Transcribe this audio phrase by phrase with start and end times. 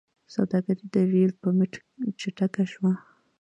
[0.35, 1.73] سوداګري د ریل په مټ
[2.19, 2.91] چټکه شوه.